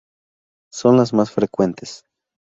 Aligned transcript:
Son 0.73 0.97
las 0.97 1.13
más 1.13 1.29
frecuentes. 1.31 2.05